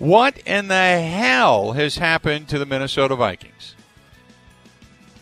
[0.00, 3.74] What in the hell has happened to the Minnesota Vikings?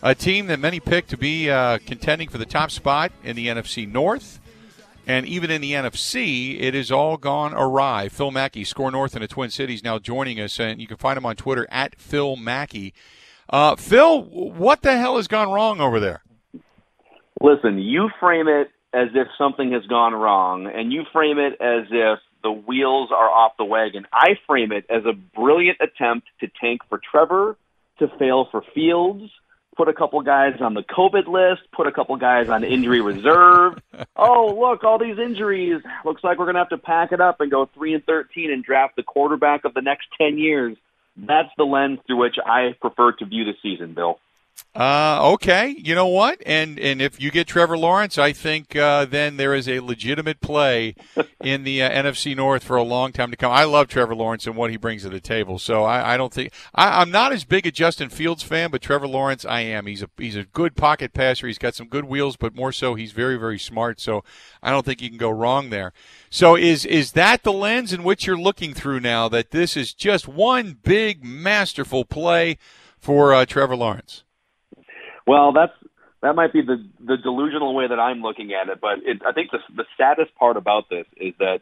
[0.01, 3.47] A team that many picked to be uh, contending for the top spot in the
[3.47, 4.39] NFC North.
[5.05, 8.07] And even in the NFC, it has all gone awry.
[8.07, 10.57] Phil Mackey, SKOR North in the Twin Cities, now joining us.
[10.61, 12.93] And you can find him on Twitter at Phil Mackey.
[13.49, 16.23] Uh, Phil, what the hell has gone wrong over there?
[17.41, 21.85] Listen, you frame it as if something has gone wrong, and you frame it as
[21.91, 24.05] if the wheels are off the wagon.
[24.13, 27.57] I frame it as a brilliant attempt to tank for Trevor,
[27.99, 29.29] to fail for Fields,
[29.79, 33.79] put a couple guys on the COVID list, put a couple guys on injury reserve.
[34.15, 35.81] oh, look, all these injuries.
[36.03, 38.51] Looks like we're going to have to pack it up and go 3 and 13
[38.51, 40.77] and draft the quarterback of the next 10 years.
[41.15, 44.19] That's the lens through which I prefer to view the season, Bill.
[44.75, 46.41] Uh, okay, you know what?
[46.45, 50.41] And and if you get Trevor Lawrence, I think uh, then there is a legitimate
[50.41, 50.95] play
[51.43, 53.51] in the uh, NFC North for a long time to come.
[53.51, 55.59] I love Trevor Lawrence and what he brings to the table.
[55.59, 58.81] So I, I don't think I, I'm not as big a Justin Fields fan, but
[58.81, 59.85] Trevor Lawrence I am.
[59.85, 61.47] He's a he's a good pocket passer.
[61.47, 63.99] He's got some good wheels, but more so he's very very smart.
[63.99, 64.23] So
[64.61, 65.93] I don't think you can go wrong there.
[66.29, 69.27] So is is that the lens in which you're looking through now?
[69.29, 72.57] That this is just one big masterful play
[72.99, 74.23] for uh, Trevor Lawrence.
[75.29, 75.73] Well, that's
[76.23, 79.31] that might be the the delusional way that I'm looking at it, but it, I
[79.31, 81.59] think the the saddest part about this is that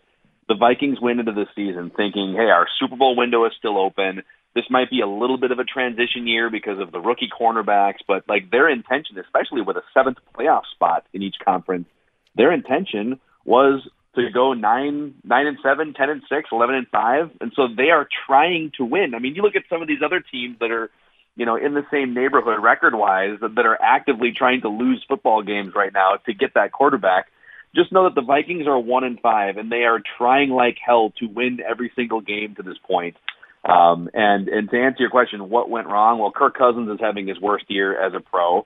[0.48, 4.24] the Vikings went into the season thinking, "Hey, our Super Bowl window is still open.
[4.56, 8.00] This might be a little bit of a transition year because of the rookie cornerbacks,
[8.08, 11.90] but like their intention, especially with a seventh playoff spot in each conference,
[12.36, 13.86] their intention was
[14.16, 17.90] to go nine, nine and seven, ten and six, eleven and five, and so they
[17.90, 19.14] are trying to win.
[19.14, 20.90] I mean, you look at some of these other teams that are
[21.38, 25.06] you know, in the same neighborhood record wise that, that are actively trying to lose
[25.08, 27.28] football games right now to get that quarterback.
[27.76, 31.14] Just know that the Vikings are one and five, and they are trying like hell
[31.20, 33.16] to win every single game to this point.
[33.64, 36.18] Um, and and to answer your question, what went wrong?
[36.18, 38.66] Well, Kirk Cousins is having his worst year as a pro.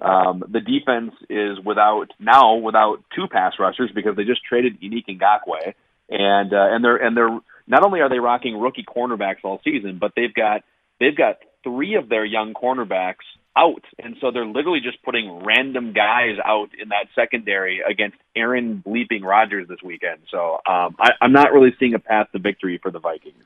[0.00, 5.06] Um, the defense is without now without two pass rushers because they just traded Yannick
[5.06, 5.74] Ngakoue,
[6.08, 9.98] and uh, and they're and they're not only are they rocking rookie cornerbacks all season,
[10.00, 10.62] but they've got
[10.98, 11.36] they've got
[11.68, 13.82] three of their young cornerbacks out.
[13.98, 19.22] And so they're literally just putting random guys out in that secondary against Aaron bleeping
[19.22, 20.20] Rodgers this weekend.
[20.30, 23.44] So um, I, I'm not really seeing a path to victory for the Vikings.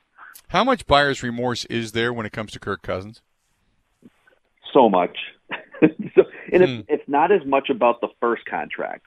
[0.49, 3.23] How much buyer's remorse is there when it comes to Kirk Cousins?
[4.73, 5.17] So much.
[6.15, 6.71] so, and hmm.
[6.71, 9.05] it's, it's not as much about the first contract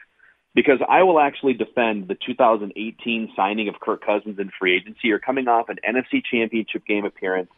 [0.55, 5.19] because I will actually defend the 2018 signing of Kirk Cousins in free agency or
[5.19, 7.51] coming off an NFC championship game appearance.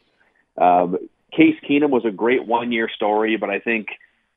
[0.58, 0.98] Um,
[1.36, 3.88] Case Keenum was a great one year story, but I think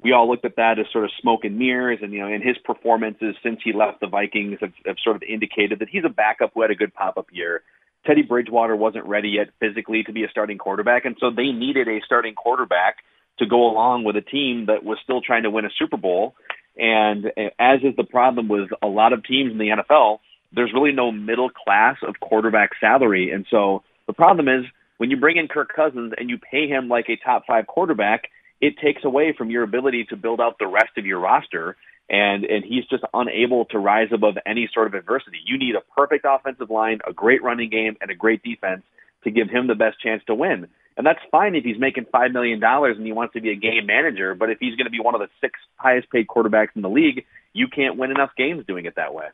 [0.02, 1.98] we all looked at that as sort of smoke and mirrors.
[2.02, 5.22] And, you know, in his performances since he left the Vikings have, have sort of
[5.22, 7.62] indicated that he's a backup who had a good pop up year.
[8.06, 11.04] Teddy Bridgewater wasn't ready yet physically to be a starting quarterback.
[11.04, 12.96] And so they needed a starting quarterback
[13.38, 16.34] to go along with a team that was still trying to win a Super Bowl.
[16.76, 17.26] And
[17.58, 20.20] as is the problem with a lot of teams in the NFL,
[20.52, 23.30] there's really no middle class of quarterback salary.
[23.30, 24.64] And so the problem is
[25.00, 28.28] when you bring in Kirk Cousins and you pay him like a top five quarterback,
[28.60, 31.74] it takes away from your ability to build out the rest of your roster.
[32.10, 35.38] And, and he's just unable to rise above any sort of adversity.
[35.46, 38.82] You need a perfect offensive line, a great running game, and a great defense
[39.24, 40.68] to give him the best chance to win.
[40.98, 43.86] And that's fine if he's making $5 million and he wants to be a game
[43.86, 44.34] manager.
[44.34, 46.90] But if he's going to be one of the six highest paid quarterbacks in the
[46.90, 47.24] league,
[47.54, 49.28] you can't win enough games doing it that way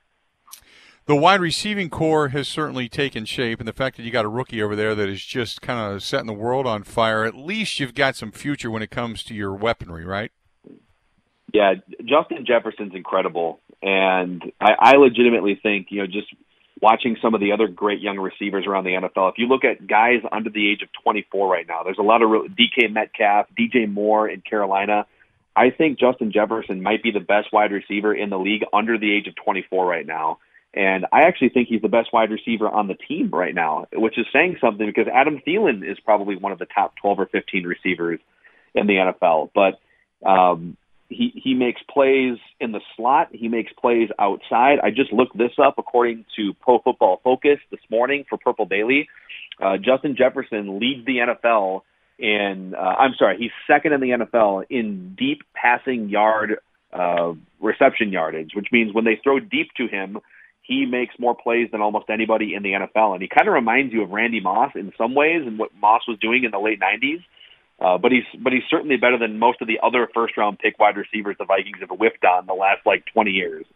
[1.06, 4.28] the wide receiving corps has certainly taken shape, and the fact that you got a
[4.28, 7.78] rookie over there that is just kind of setting the world on fire, at least
[7.78, 10.32] you've got some future when it comes to your weaponry, right?
[11.54, 11.74] Yeah,
[12.04, 16.26] Justin Jefferson's incredible, and I, I legitimately think you know just
[16.82, 19.30] watching some of the other great young receivers around the NFL.
[19.30, 22.20] If you look at guys under the age of 24 right now, there's a lot
[22.20, 25.06] of real, DK Metcalf, DJ Moore in Carolina.
[25.54, 29.10] I think Justin Jefferson might be the best wide receiver in the league under the
[29.10, 30.38] age of 24 right now.
[30.76, 34.18] And I actually think he's the best wide receiver on the team right now, which
[34.18, 37.64] is saying something because Adam Thielen is probably one of the top 12 or 15
[37.64, 38.20] receivers
[38.74, 39.50] in the NFL.
[39.54, 39.80] But
[40.28, 40.76] um,
[41.08, 43.28] he he makes plays in the slot.
[43.32, 44.78] He makes plays outside.
[44.82, 49.08] I just looked this up according to Pro Football Focus this morning for Purple Daily.
[49.62, 51.82] Uh, Justin Jefferson leads the NFL
[52.18, 52.74] in.
[52.74, 56.58] Uh, I'm sorry, he's second in the NFL in deep passing yard
[56.92, 60.18] uh, reception yardage, which means when they throw deep to him,
[60.66, 63.12] he makes more plays than almost anybody in the NFL.
[63.12, 66.02] And he kind of reminds you of Randy Moss in some ways and what Moss
[66.08, 67.22] was doing in the late 90s.
[67.78, 70.78] Uh, but he's but he's certainly better than most of the other first round pick
[70.78, 73.66] wide receivers the Vikings have whiffed on the last like 20 years.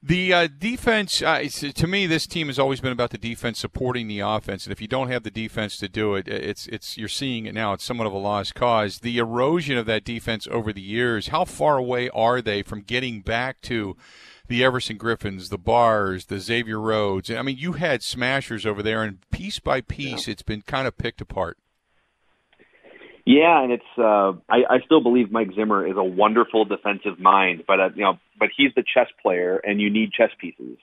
[0.00, 4.06] The uh, defense, uh, to me, this team has always been about the defense supporting
[4.06, 7.08] the offense, and if you don't have the defense to do it, it's it's you're
[7.08, 7.72] seeing it now.
[7.72, 9.00] It's somewhat of a lost cause.
[9.00, 11.28] The erosion of that defense over the years.
[11.28, 13.96] How far away are they from getting back to
[14.48, 17.30] the Everson Griffins, the Barrs, the Xavier Rhodes?
[17.30, 20.32] I mean, you had smashers over there, and piece by piece, yeah.
[20.32, 21.58] it's been kind of picked apart.
[23.24, 27.64] Yeah, and it's uh, I, I still believe Mike Zimmer is a wonderful defensive mind,
[27.66, 30.78] but uh, you know, but he's the chess player, and you need chess pieces,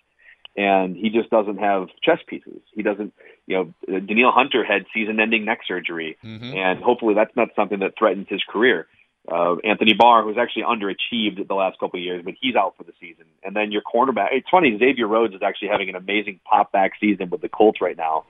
[0.55, 2.61] and he just doesn't have chess pieces.
[2.75, 3.13] He doesn't,
[3.47, 6.55] you know, Danielle Hunter had season-ending neck surgery, mm-hmm.
[6.55, 8.85] and hopefully that's not something that threatens his career.
[9.31, 12.83] Uh, Anthony Barr, who's actually underachieved the last couple of years, but he's out for
[12.83, 13.25] the season.
[13.43, 14.27] And then your cornerback.
[14.31, 17.81] It's funny, Xavier Rhodes is actually having an amazing pop back season with the Colts
[17.81, 18.25] right now.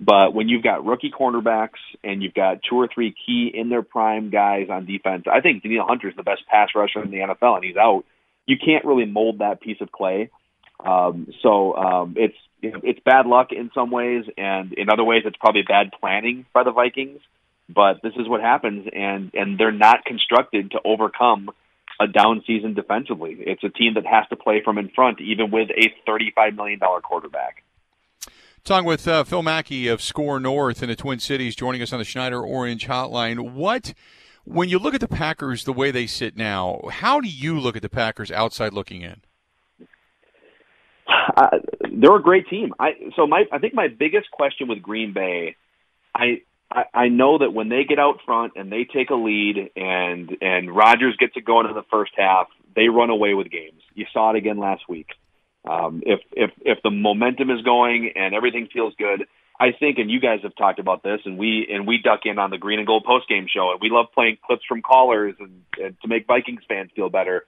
[0.00, 3.82] But when you've got rookie cornerbacks and you've got two or three key in their
[3.82, 7.18] prime guys on defense, I think Daniel Hunter is the best pass rusher in the
[7.18, 8.04] NFL, and he's out.
[8.46, 10.30] You can't really mold that piece of clay.
[10.84, 15.04] Um, so um, it's you know, it's bad luck in some ways, and in other
[15.04, 17.20] ways, it's probably bad planning by the Vikings.
[17.68, 21.50] But this is what happens, and and they're not constructed to overcome
[22.00, 23.36] a down season defensively.
[23.40, 26.78] It's a team that has to play from in front, even with a thirty-five million
[26.78, 27.62] dollar quarterback.
[28.64, 31.98] Talking with uh, Phil Mackey of SKOR North in the Twin Cities, joining us on
[31.98, 33.52] the Schneider Orange Hotline.
[33.52, 33.94] What,
[34.44, 37.76] when you look at the Packers the way they sit now, how do you look
[37.76, 39.22] at the Packers outside looking in?
[41.36, 41.58] Uh,
[41.92, 42.74] they're a great team.
[42.78, 45.56] I so my I think my biggest question with Green Bay,
[46.14, 49.70] I, I I know that when they get out front and they take a lead
[49.76, 53.82] and and Rodgers gets it going in the first half, they run away with games.
[53.94, 55.08] You saw it again last week.
[55.68, 59.26] Um, if if if the momentum is going and everything feels good,
[59.60, 62.38] I think, and you guys have talked about this, and we and we duck in
[62.38, 65.34] on the Green and Gold post game show, and we love playing clips from callers
[65.40, 67.44] and, and to make Vikings fans feel better.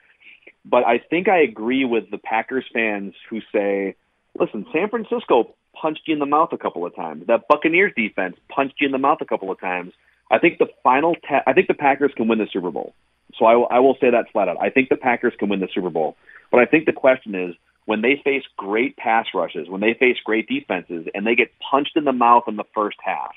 [0.65, 3.95] But I think I agree with the Packers fans who say,
[4.39, 7.27] "Listen, San Francisco punched you in the mouth a couple of times.
[7.27, 9.93] That Buccaneers defense punched you in the mouth a couple of times.
[10.31, 12.95] I think the final, ta- I think the Packers can win the Super Bowl.
[13.39, 14.57] So I will, I will say that flat out.
[14.61, 16.17] I think the Packers can win the Super Bowl.
[16.51, 17.55] But I think the question is,
[17.87, 21.97] when they face great pass rushes, when they face great defenses, and they get punched
[21.97, 23.33] in the mouth in the first half,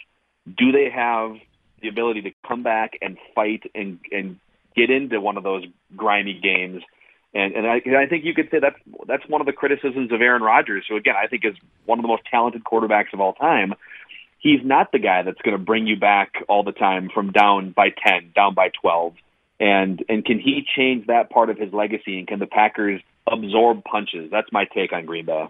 [0.46, 1.38] do they have
[1.82, 4.40] the ability to come back and fight and and
[4.76, 5.64] get into one of those
[5.96, 6.84] grimy games?
[7.34, 10.22] And and I, I think you could say that's that's one of the criticisms of
[10.22, 13.34] Aaron Rodgers, who again I think is one of the most talented quarterbacks of all
[13.34, 13.74] time.
[14.40, 17.72] He's not the guy that's going to bring you back all the time from down
[17.72, 19.16] by ten, down by twelve.
[19.60, 22.20] And and can he change that part of his legacy?
[22.20, 24.30] And can the Packers absorb punches.
[24.32, 25.48] That's my take on Green Bay.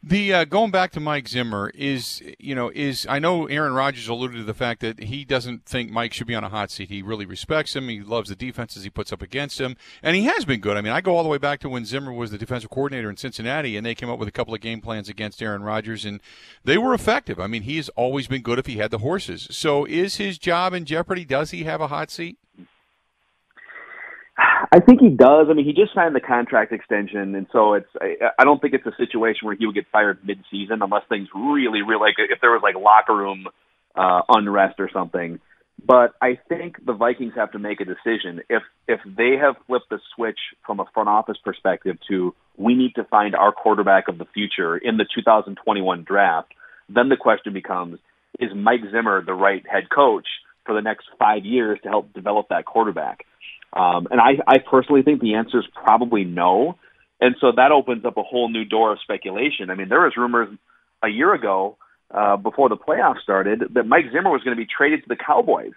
[0.00, 4.06] The uh, going back to Mike Zimmer is you know is I know Aaron Rodgers
[4.06, 6.88] alluded to the fact that he doesn't think Mike should be on a hot seat.
[6.88, 7.88] He really respects him.
[7.88, 10.76] He loves the defenses he puts up against him, and he has been good.
[10.76, 13.10] I mean, I go all the way back to when Zimmer was the defensive coordinator
[13.10, 16.04] in Cincinnati, and they came up with a couple of game plans against Aaron Rodgers,
[16.04, 16.20] and
[16.62, 17.40] they were effective.
[17.40, 19.48] I mean, he has always been good if he had the horses.
[19.50, 21.24] So, is his job in jeopardy?
[21.24, 22.38] Does he have a hot seat?
[24.70, 25.46] I think he does.
[25.48, 27.88] I mean, he just signed the contract extension, and so it's.
[28.00, 31.28] I, I don't think it's a situation where he would get fired mid-season unless things
[31.34, 33.46] really, really like if there was like locker room
[33.94, 35.40] uh, unrest or something.
[35.84, 38.42] But I think the Vikings have to make a decision.
[38.50, 42.94] If if they have flipped the switch from a front office perspective to we need
[42.96, 46.52] to find our quarterback of the future in the 2021 draft,
[46.88, 48.00] then the question becomes:
[48.38, 50.26] Is Mike Zimmer the right head coach
[50.66, 53.24] for the next five years to help develop that quarterback?
[53.72, 56.78] Um, and I, I personally think the answer is probably no.
[57.20, 59.70] And so that opens up a whole new door of speculation.
[59.70, 60.48] I mean, there was rumors
[61.02, 61.76] a year ago
[62.12, 65.16] uh, before the playoffs started that Mike Zimmer was going to be traded to the
[65.16, 65.72] Cowboys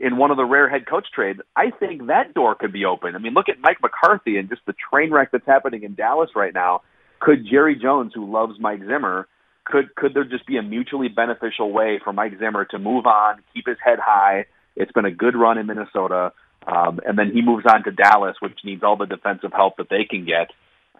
[0.00, 1.40] in one of the rare head coach trades.
[1.56, 3.14] I think that door could be open.
[3.14, 6.30] I mean, look at Mike McCarthy and just the train wreck that's happening in Dallas
[6.34, 6.82] right now.
[7.20, 9.28] could Jerry Jones, who loves Mike Zimmer,
[9.64, 13.42] could could there just be a mutually beneficial way for Mike Zimmer to move on,
[13.54, 14.46] keep his head high?
[14.74, 16.32] It's been a good run in Minnesota,
[16.66, 19.88] um, and then he moves on to Dallas, which needs all the defensive help that
[19.88, 20.50] they can get.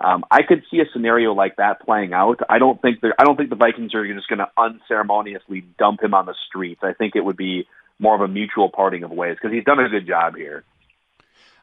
[0.00, 2.40] Um, I could see a scenario like that playing out.
[2.48, 6.14] I don't think I don't think the Vikings are just going to unceremoniously dump him
[6.14, 6.80] on the streets.
[6.82, 9.78] I think it would be more of a mutual parting of ways because he's done
[9.78, 10.64] a good job here.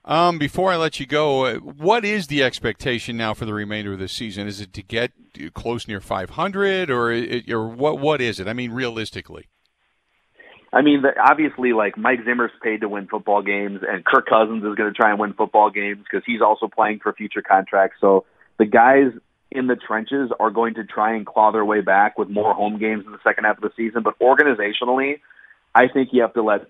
[0.06, 3.94] Um, before I let you go, uh, what is the expectation now for the remainder
[3.94, 4.48] of the season?
[4.48, 5.12] Is it to get
[5.53, 7.12] close near 500, or
[7.50, 8.00] or what?
[8.00, 8.48] What is it?
[8.48, 9.50] I mean, realistically.
[10.72, 14.76] I mean, obviously, like Mike Zimmer's paid to win football games, and Kirk Cousins is
[14.76, 17.98] going to try and win football games because he's also playing for future contracts.
[18.00, 18.26] So
[18.60, 19.12] the guys
[19.52, 22.78] in the trenches are going to try and claw their way back with more home
[22.78, 24.04] games in the second half of the season.
[24.04, 25.20] But organizationally,
[25.74, 26.68] I think you have to let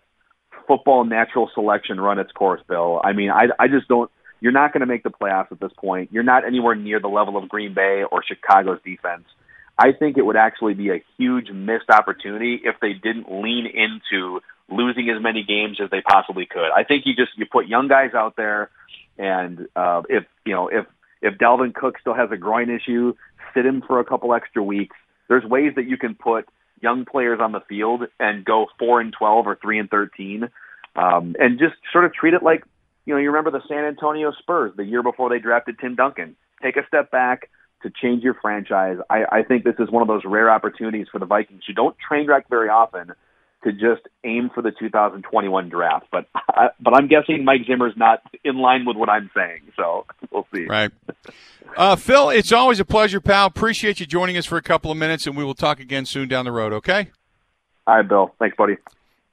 [0.65, 3.01] football natural selection run its course, Bill.
[3.03, 4.10] I mean, I, I just don't.
[4.39, 6.13] You're not going to make the playoffs at this point.
[6.13, 9.25] You're not anywhere near the level of Green Bay or Chicago's defense.
[9.79, 14.41] I think it would actually be a huge missed opportunity if they didn't lean into
[14.69, 16.69] losing as many games as they possibly could.
[16.75, 18.71] I think you just you put young guys out there,
[19.17, 20.86] and uh, if you know if
[21.21, 23.13] if Dalvin Cook still has a groin issue,
[23.53, 24.98] sit him for a couple extra weeks.
[25.29, 26.50] There's ways that you can put
[26.81, 30.50] young players on the field and go four and twelve or three and thirteen,
[30.98, 32.65] um, and just sort of treat it like
[33.05, 36.36] you know you remember the San Antonio Spurs the year before they drafted Tim Duncan.
[36.62, 37.50] Take a step back
[37.83, 38.98] to change your franchise.
[39.09, 41.63] I, I think this is one of those rare opportunities for the Vikings.
[41.67, 43.13] You don't train wreck very often
[43.63, 46.07] to just aim for the 2021 draft.
[46.12, 49.62] But I, but I'm guessing Mike Zimmer's not in line with what I'm saying.
[49.75, 50.65] So we'll see.
[50.65, 50.91] Right.
[51.77, 53.48] Uh, Phil, it's always a pleasure, pal.
[53.48, 56.27] Appreciate you joining us for a couple of minutes, and we will talk again soon
[56.27, 56.74] down the road.
[56.74, 57.09] Okay.
[57.86, 58.33] All right, Bill.
[58.39, 58.77] Thanks, buddy.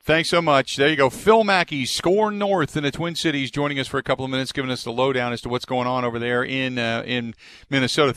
[0.07, 0.77] Thanks so much.
[0.77, 1.11] There you go.
[1.11, 4.53] Phil Mackey, SKOR North in the Twin Cities, joining us for a couple of minutes,
[4.53, 7.35] giving us the lowdown as to what's going on over there in uh, in
[7.71, 8.17] Minnesota.